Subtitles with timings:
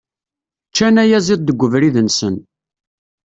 [0.69, 2.35] Ččan ayaziḍ deg ubrid-nsen.